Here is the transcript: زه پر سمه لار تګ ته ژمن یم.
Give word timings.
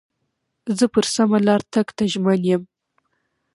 زه 0.77 0.85
پر 0.93 1.05
سمه 1.15 1.39
لار 1.45 1.61
تګ 1.73 1.87
ته 1.97 2.03
ژمن 2.11 2.39
یم. 2.49 2.63